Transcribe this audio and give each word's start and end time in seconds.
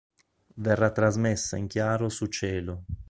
Verrà 0.55 0.89
trasmessa 0.89 1.57
in 1.57 1.67
chiaro 1.67 2.09
su 2.09 2.25
Cielo. 2.25 2.85